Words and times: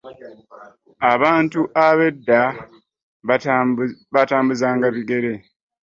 Abantu 1.13 1.59
b'edda 1.97 2.41
baatambuzanga 4.11 4.87
bigere. 4.95 5.33